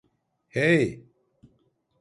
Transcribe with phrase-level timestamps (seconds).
[0.53, 0.89] Heey!